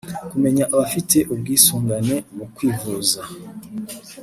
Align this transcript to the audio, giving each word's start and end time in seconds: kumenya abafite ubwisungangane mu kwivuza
kumenya 0.29 0.63
abafite 0.73 1.17
ubwisungangane 1.33 2.15
mu 2.35 2.45
kwivuza 2.55 3.19